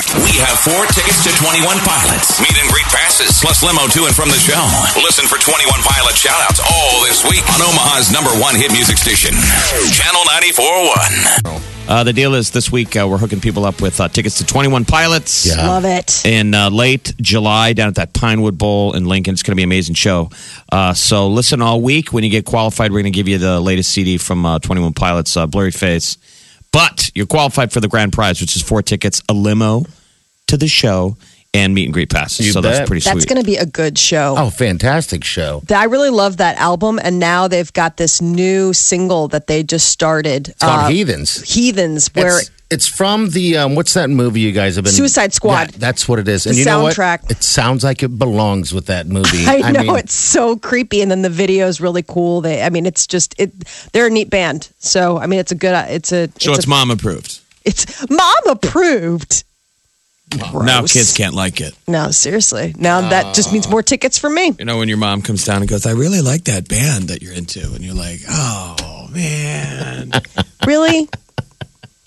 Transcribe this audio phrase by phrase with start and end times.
[0.00, 2.40] We have four tickets to 21 Pilots.
[2.40, 4.56] Meet and greet passes, plus limo to and from the show.
[4.96, 9.34] Listen for 21 Pilot shoutouts all this week on Omaha's number one hit music station,
[9.92, 11.66] Channel 94.1.
[11.88, 14.46] Uh, the deal is this week uh, we're hooking people up with uh, tickets to
[14.46, 15.44] 21 Pilots.
[15.44, 15.66] Yeah.
[15.68, 16.24] Love it.
[16.24, 19.34] In uh, late July down at that Pinewood Bowl in Lincoln.
[19.34, 20.30] It's going to be an amazing show.
[20.72, 22.10] Uh, so listen all week.
[22.12, 24.94] When you get qualified, we're going to give you the latest CD from uh, 21
[24.94, 26.16] Pilots, uh, Blurryface.
[26.72, 29.84] But you're qualified for the grand prize, which is four tickets, a limo
[30.46, 31.16] to the show,
[31.52, 32.46] and meet and greet passes.
[32.46, 32.72] You so bet.
[32.74, 33.14] that's pretty sweet.
[33.14, 34.36] That's going to be a good show.
[34.38, 35.62] Oh, fantastic show.
[35.74, 39.88] I really love that album, and now they've got this new single that they just
[39.88, 40.50] started.
[40.50, 41.42] It's called uh, Heathens.
[41.42, 45.32] Heathens, where It's, it's from the um, what's that movie you guys have been Suicide
[45.32, 45.70] Squad.
[45.70, 46.46] That- that's what it is.
[46.46, 47.22] And The you know soundtrack.
[47.22, 47.30] what?
[47.32, 49.44] It sounds like it belongs with that movie.
[49.46, 52.40] I know mean, it's so creepy, and then the video is really cool.
[52.40, 53.52] They, I mean, it's just it.
[53.92, 55.74] They're a neat band, so I mean, it's a good.
[55.90, 56.28] It's a.
[56.38, 57.40] so it's a, mom approved.
[57.64, 59.44] It's mom approved.
[60.54, 61.74] Now kids can't like it.
[61.88, 62.72] No, seriously.
[62.78, 64.54] Now that just means more tickets for me.
[64.58, 67.20] You know, when your mom comes down and goes, I really like that band that
[67.20, 67.60] you're into.
[67.74, 70.12] And you're like, oh, man.
[70.66, 71.08] Really?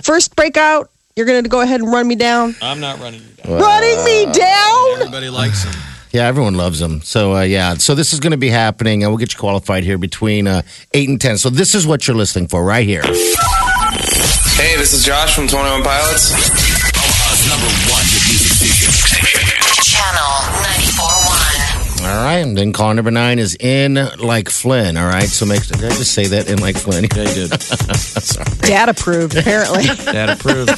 [0.03, 2.55] First breakout, you're going to go ahead and run me down?
[2.61, 3.59] I'm not running you down.
[3.61, 4.99] Running me down?
[4.99, 5.73] Everybody likes them.
[6.11, 7.01] yeah, everyone loves them.
[7.01, 9.85] So uh, yeah, so this is going to be happening, and we'll get you qualified
[9.85, 10.61] here between uh,
[10.93, 11.37] eight and ten.
[11.37, 13.01] So this is what you're listening for right here.
[13.01, 16.31] Hey, this is Josh from 21 Pilots.
[16.33, 18.91] Omaha's number one hit music station.
[19.83, 20.33] Channel
[20.99, 21.22] 94.1.
[22.03, 24.97] All right, and then caller number nine is in like Flynn.
[24.97, 27.07] All right, so make did I just say that in like Flynn?
[27.07, 27.51] Yeah, you did.
[28.67, 29.87] Dad approved, apparently.
[30.11, 30.75] Dad approved.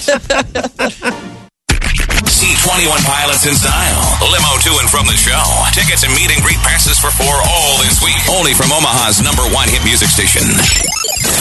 [2.29, 4.05] See 21 Pilots in style.
[4.21, 5.41] Limo to and from the show.
[5.73, 8.21] Tickets and meet and greet passes for four all this week.
[8.29, 10.45] Only from Omaha's number one hit music station,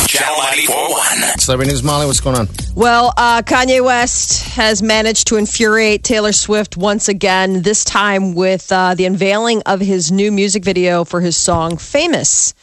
[0.06, 1.40] Channel 94.1.
[1.40, 2.06] Celebrity news, Molly.
[2.06, 2.48] What's going on?
[2.74, 8.70] Well, uh, Kanye West has managed to infuriate Taylor Swift once again, this time with
[8.70, 12.54] uh, the unveiling of his new music video for his song Famous.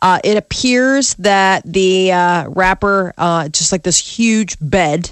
[0.00, 5.10] Uh, it appears that the uh, rapper, uh, just like this huge bed,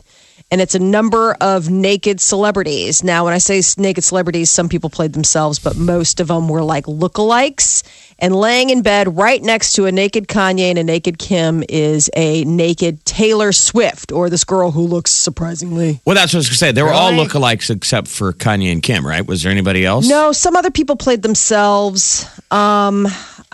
[0.51, 3.03] and it's a number of naked celebrities.
[3.03, 6.63] Now, when I say naked celebrities, some people played themselves, but most of them were
[6.63, 7.83] like lookalikes.
[8.19, 12.09] And laying in bed right next to a naked Kanye and a naked Kim is
[12.17, 16.01] a naked Taylor Swift, or this girl who looks surprisingly.
[16.07, 16.73] Well, that's what I was going to say.
[16.73, 17.27] They were all Really?
[17.27, 19.27] lookalikes except for Kanye and Kim, right?
[19.27, 20.09] Was there anybody else?
[20.09, 22.25] No, some other people played themselves.
[22.51, 23.07] Um,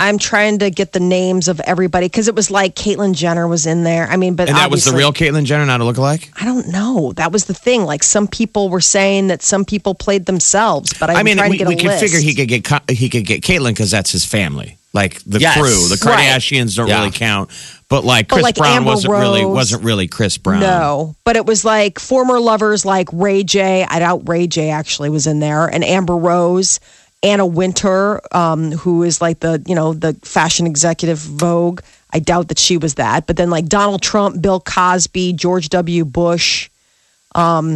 [0.02, 3.66] I'm trying to get the names of everybody because it was like Caitlyn Jenner was
[3.66, 4.08] in there.
[4.08, 6.28] I mean, but And that was the real Caitlyn Jenner, not a lookalike?
[6.40, 7.12] I don't know.
[7.14, 7.84] That was the thing.
[7.84, 11.50] Like some people were saying that some people played themselves, but I'm I mean, trying
[11.50, 12.02] we, to get we a could list.
[12.02, 15.56] figure he could get he could get Caitlyn because that's his family, like the Yes.
[15.56, 15.88] crew.
[15.88, 16.18] The Right.
[16.28, 16.98] Kardashians don't Yeah.
[16.98, 17.50] really count,
[17.88, 20.60] but like But Chris like Brown Amber wasn't really wasn't really Chris Brown.
[20.60, 23.86] No, but it was like former lovers like Ray J.
[23.88, 24.70] I doubt Ray J.
[24.70, 26.80] actually was in there, and Amber Rose,
[27.22, 31.80] Anna Wintour, um, who is like the you know the fashion executive Vogue.
[32.12, 33.26] I doubt that she was that.
[33.26, 36.04] But then like Donald Trump, Bill Cosby, George W.
[36.04, 36.68] Bush.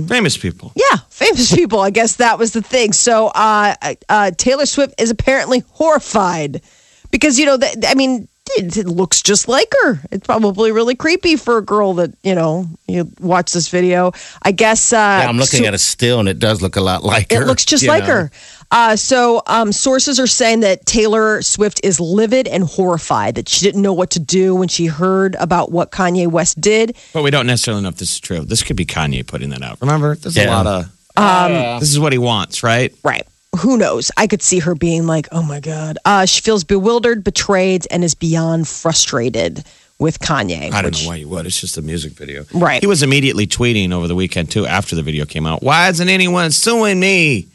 [0.06, 0.72] famous people.
[0.76, 1.80] Yeah, famous people.
[1.80, 2.92] I guess that was the thing.
[2.92, 3.74] So uh,
[4.08, 6.60] uh, Taylor Swift is apparently horrified
[7.10, 10.00] because you know, th- I mean, it, it looks just like her.
[10.10, 14.12] It's probably really creepy for a girl that you know you watch this video.
[14.42, 14.92] I guess.
[14.92, 17.32] Uh, Yeah, I'm looking so- at a still, and it does look a lot like
[17.32, 17.44] it her.
[17.46, 18.10] looks just like know.
[18.14, 18.30] her.
[18.70, 23.64] Uh, so, um, sources are saying that Taylor Swift is livid and horrified that she
[23.64, 26.96] didn't know what to do when she heard about what Kanye West did.
[27.12, 28.40] But we don't necessarily know if this is true.
[28.40, 29.80] This could be Kanye putting that out.
[29.80, 30.90] Remember, there's a lot of.
[31.16, 32.92] Um, this is what he wants, right?
[33.04, 33.26] Right.
[33.58, 34.10] Who knows?
[34.16, 35.98] I could see her being like, oh my God.
[36.04, 39.64] Uh, she feels bewildered, betrayed, and is beyond frustrated
[39.98, 40.72] with Kanye.
[40.72, 41.46] I don't which- know why you would.
[41.46, 42.44] It's just a music video.
[42.52, 42.80] Right.
[42.82, 45.62] He was immediately tweeting over the weekend, too, after the video came out.
[45.62, 47.48] Why isn't anyone suing me?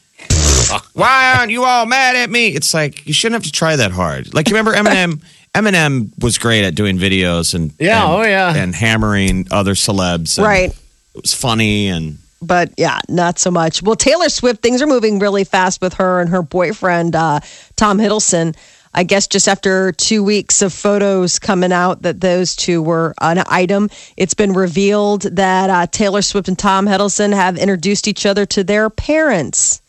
[0.94, 2.48] Why aren't you all mad at me?
[2.50, 4.34] It's like, you shouldn't have to try that hard.
[4.34, 5.22] Like, you remember Eminem?
[5.54, 7.74] Eminem was great at doing videos and.
[7.78, 8.56] Yeah, and- oh, yeah.
[8.56, 10.38] And hammering other celebs.
[10.38, 10.70] and Right.
[11.16, 12.18] It was funny and.
[12.42, 13.84] But yeah, not so much.
[13.84, 17.40] Well, Taylor Swift, things are moving really fast with her and her boyfriend, uh,
[17.76, 18.56] Tom Hiddleston.
[18.94, 23.42] I guess just after two weeks of photos coming out that those two were an
[23.48, 28.46] item, it's been revealed that uh, Taylor Swift and Tom Hiddleston have introduced each other
[28.48, 29.82] to their parents.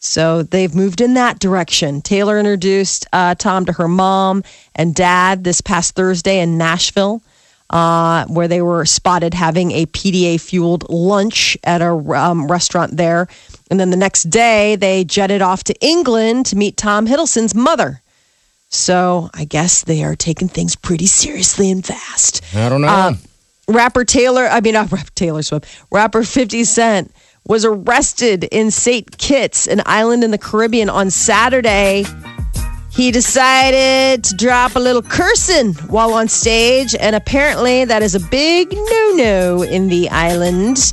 [0.00, 2.00] So they've moved in that direction.
[2.00, 4.44] Taylor introduced uh, Tom to her mom
[4.74, 7.20] and dad this past Thursday in Nashville,
[7.70, 13.28] uh, where they were spotted having a PDA fueled lunch at a um, restaurant there.
[13.70, 18.00] And then the next day, they jetted off to England to meet Tom Hiddleston's mother.
[18.70, 22.88] So I guess they are taking things pretty seriously and fast I don't know.
[22.88, 23.12] Uh,
[23.66, 27.14] rapper Taylor, I mean, not rapper Taylor Swift, rapper 50 Cent
[27.46, 29.16] was arrested in St.
[29.16, 32.04] Kitts, an island in the Caribbean, on Saturday.
[32.98, 38.20] He decided to drop a little cursing while on stage, and apparently that is a
[38.20, 40.92] big no no in the island.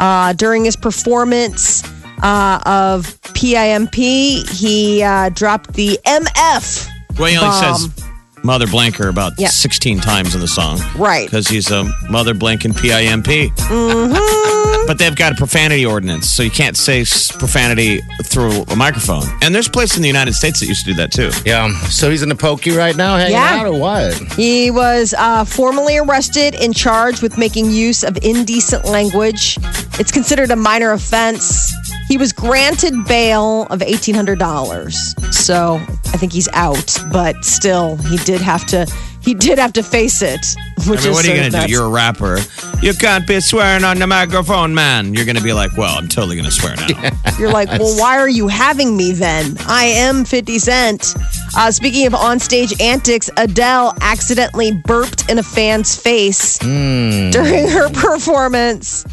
[0.00, 1.84] Uh, during his performance
[2.24, 6.88] uh, of PIMP, he uh, dropped the MF.
[7.20, 7.76] Well, he only Bomb.
[7.78, 8.04] says
[8.42, 9.46] Mother Blanker about Yeah.
[9.46, 10.80] 16 times in the song.
[10.96, 11.26] Right.
[11.28, 13.26] Because he's a Mother Blanking PIMP.
[13.54, 14.73] Mm-hmm.
[14.86, 17.04] But they've got a profanity ordinance, so you can't say
[17.38, 19.22] profanity through a microphone.
[19.42, 21.30] And there's places in the United States that used to do that too.
[21.46, 21.72] yeah.
[21.88, 23.60] So he's in the pokey right now, hanging Yeah.
[23.60, 24.14] out or what?
[24.34, 29.58] He was uh, formally arrested and charged with making use of indecent language.
[29.98, 31.72] It's considered a minor offense.
[32.08, 35.32] He was granted bail of $1,800.
[35.32, 38.86] So I think he's out, but still, he did have to.
[39.24, 40.46] He did have to face it.
[40.86, 41.72] Which I mean, is what are you going to do?
[41.72, 42.38] You're a rapper.
[42.82, 45.14] You can't be swearing on the microphone, man.
[45.14, 47.10] You're going to be like, well, I'm totally going to swear now.
[47.38, 49.56] You're like, well, why are you having me then?
[49.60, 51.14] I am 50 Cent.
[51.56, 59.04] Uh, speaking of onstage antics, Adele accidentally burped in a fan's face during her performance,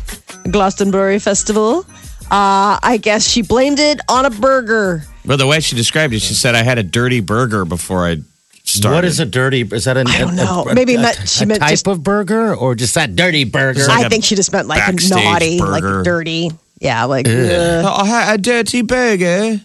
[0.52, 1.86] Glastonbury Festival.
[2.32, 5.04] Uh, I guess she blamed it on a burger.
[5.24, 8.18] But the way she described it, she said, I had a dirty burger before I
[8.72, 8.96] started.
[8.96, 9.62] What is a dirty?
[9.62, 10.64] Is that a, I don't a- know.
[10.70, 13.44] a- Maybe a, meant- she a meant type just- of burger or just that dirty
[13.44, 13.82] burger?
[13.88, 15.72] like I a think she just meant like a naughty, burger.
[15.98, 16.50] like dirty.
[16.80, 17.28] Yeah, like.
[17.28, 17.34] ugh.
[17.86, 19.60] Oh, I had a dirty burger.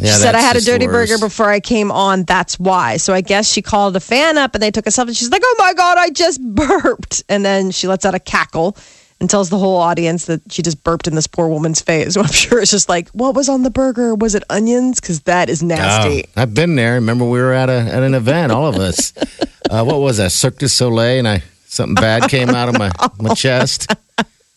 [0.00, 1.08] Yeah, she said, I had a dirty worse.
[1.10, 2.22] burger before I came on.
[2.22, 2.98] That's why.
[2.98, 5.16] So I guess she called a fan up and they took a selfie.
[5.18, 7.24] She's like, oh my God, I just burped.
[7.28, 8.76] And then she lets out a cackle
[9.20, 12.14] and tells the whole audience that she just burped in this poor woman's face.
[12.14, 14.14] So I'm sure it's just like, what was on the burger?
[14.14, 15.00] Was it onions?
[15.00, 16.24] Because that is nasty.
[16.26, 16.94] Oh, I've been there.
[16.94, 19.12] Remember, we were at a at an event, all of us.
[19.70, 20.32] uh, what was that?
[20.32, 23.90] Cirque du Soleil, and I something bad came out of my my chest.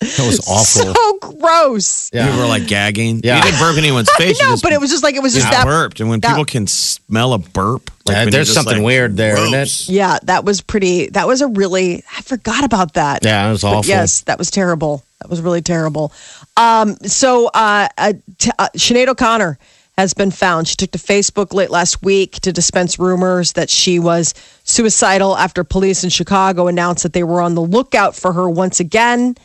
[0.01, 0.93] That was awful.
[0.93, 2.09] So gross.
[2.13, 2.33] yeah.
[2.33, 3.21] You were like gagging.
[3.23, 3.37] Yeah.
[3.37, 4.39] You didn't burp anyone's face.
[4.39, 5.65] you No, just but it was just like, it was just just that.
[5.65, 5.99] burped.
[5.99, 8.77] And when that- people can smell a burp, like Yeah, when there's you're just something
[8.81, 9.89] like, weird there, isn't it?
[9.89, 11.07] Yeah, that was pretty.
[11.09, 12.03] That was a really.
[12.17, 13.23] I forgot about that.
[13.23, 13.89] Yeah, it was But awful.
[13.89, 15.03] yes, that was terrible.
[15.19, 16.11] That was really terrible.
[16.57, 19.59] Um, so uh, uh, t- uh, Sinead O'Connor
[19.97, 20.67] has been found.
[20.67, 24.33] She took to Facebook late last week to dispense rumors that she was
[24.63, 28.79] suicidal after police in Chicago announced that they were on the lookout for her once
[28.79, 29.35] again.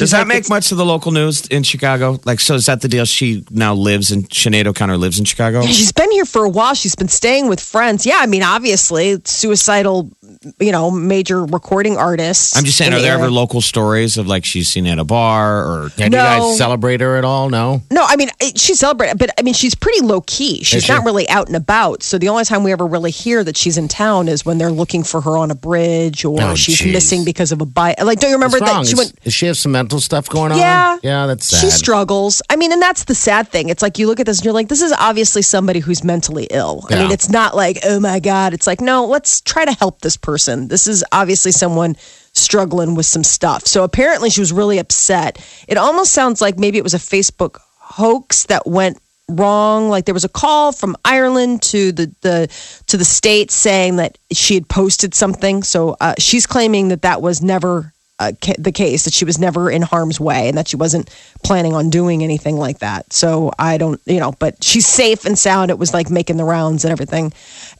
[0.00, 2.18] Does that like, make much of the local news in Chicago?
[2.24, 3.04] Like, so is that the deal?
[3.04, 5.62] She now lives in Sinead O'Connor lives in Chicago.
[5.62, 6.74] She's been here for a while.
[6.74, 8.04] She's been staying with friends.
[8.04, 10.10] Yeah, I mean, obviously, suicidal,
[10.58, 12.56] you know, major recording artists.
[12.56, 13.24] I'm just saying, are the there area.
[13.24, 15.82] ever local stories of like she's seen at a bar or?
[15.96, 16.24] Yeah, do you No.
[16.50, 17.48] guys celebrate her at all?
[17.50, 17.82] No.
[17.90, 20.62] No, I mean she's celebrated, but I mean she's pretty low key.
[20.64, 20.92] She's Is she?
[20.92, 22.02] not really out and about.
[22.02, 24.72] So the only time we ever really hear that she's in town is when they're
[24.72, 26.92] looking for her on a bridge or Oh, she's geez.
[26.92, 28.02] missing because of a bite.
[28.04, 29.18] Like, don't you remember that she went?
[29.22, 30.58] Does she have some mental stuff going on?
[30.58, 31.60] Yeah, Yeah, that's sad.
[31.60, 32.42] She struggles.
[32.50, 33.68] I mean, and that's the sad thing.
[33.68, 36.48] It's like you look at this and you're like, this is obviously somebody who's mentally
[36.50, 36.86] ill.
[36.90, 38.54] I mean, it's not like, oh my god.
[38.54, 40.68] It's like, no, let's try to help this person.
[40.68, 41.96] This is obviously someone
[42.32, 43.66] struggling with some stuff.
[43.66, 45.38] So apparently, she was really upset.
[45.68, 48.98] It almost sounds like maybe it was a Facebook hoax that went
[49.28, 52.48] wrong like there was a call from Ireland to the, the
[52.88, 57.22] to the states saying that she had posted something so uh, she's claiming that that
[57.22, 60.76] was never uh, the case that she was never in harm's way and that she
[60.76, 61.08] wasn't
[61.42, 65.38] planning on doing anything like that so I don't you know but she's safe and
[65.38, 67.32] sound it was like making the rounds and everything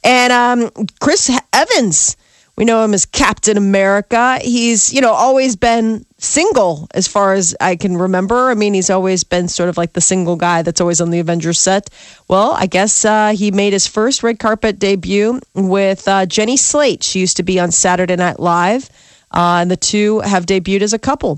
[0.03, 2.17] and um Chris Evans
[2.57, 4.39] we know him as Captain America.
[4.41, 8.49] He's, you know, always been single as far as I can remember.
[8.49, 11.19] I mean, he's always been sort of like the single guy that's always on the
[11.19, 11.89] Avengers set.
[12.29, 17.03] Well, I guess uh, he made his first red carpet debut with uh, Jenny Slate.
[17.03, 18.89] She used to be on Saturday Night Live,
[19.35, 21.37] uh, and the two have debuted as a couple.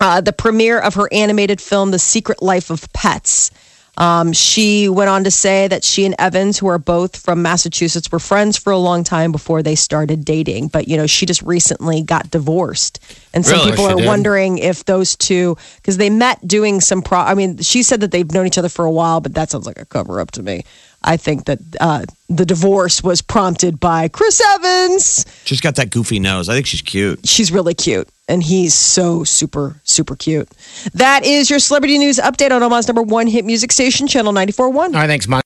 [0.00, 3.50] Uh, the premiere of her animated film, The Secret Life of Pets.
[3.98, 8.10] Um, she went on to say that she and Evans, who are both from Massachusetts,
[8.10, 10.68] were friends for a long time before they started dating.
[10.68, 12.98] But, you know, she just recently got divorced.
[13.34, 13.72] And some Really?
[13.72, 14.06] people are did?
[14.06, 18.10] wondering if those two, because they met doing some pro, I mean, she said that
[18.10, 20.42] they've known each other for a while, but that sounds like a cover up to
[20.42, 20.64] me.
[21.02, 25.24] I think that uh, the divorce was prompted by Chris Evans.
[25.44, 26.48] She's got that goofy nose.
[26.48, 27.26] I think she's cute.
[27.26, 30.48] She's really cute, and he's so super, super cute.
[30.94, 34.74] That is your celebrity news update on Omaha's number one hit music station, Channel 94.1.
[34.74, 35.44] All right, thanks, Mike.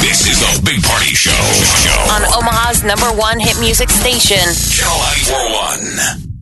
[0.00, 1.30] This is the Big Party Show.
[1.30, 2.00] Show.
[2.12, 4.38] On Omaha's number one hit music station.
[4.70, 6.35] Channel 941.